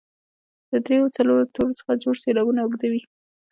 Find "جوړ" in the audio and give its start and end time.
2.03-2.15